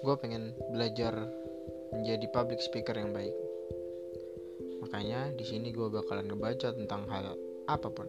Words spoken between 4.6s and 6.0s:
Makanya di sini gue